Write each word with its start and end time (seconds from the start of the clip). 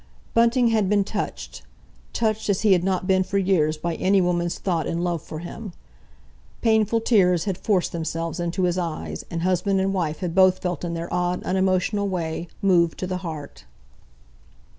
Bunting 0.33 0.69
had 0.69 0.89
been 0.89 1.03
touched—touched 1.03 2.49
as 2.49 2.61
he 2.61 2.71
had 2.73 2.83
not 2.83 3.05
been 3.05 3.21
for 3.21 3.37
years 3.37 3.77
by 3.77 3.93
any 3.97 4.19
woman's 4.19 4.57
thought 4.57 4.87
and 4.87 5.03
love 5.03 5.21
for 5.21 5.37
him. 5.37 5.73
Painful 6.63 7.01
tears 7.01 7.43
had 7.43 7.55
forced 7.55 7.91
themselves 7.91 8.39
into 8.39 8.63
his 8.63 8.79
eyes, 8.79 9.23
and 9.29 9.43
husband 9.43 9.79
and 9.79 9.93
wife 9.93 10.17
had 10.17 10.33
both 10.33 10.57
felt 10.57 10.83
in 10.83 10.95
their 10.95 11.13
odd, 11.13 11.43
unemotional 11.43 12.07
way, 12.07 12.47
moved 12.63 12.97
to 12.97 13.05
the 13.05 13.17
heart. 13.17 13.65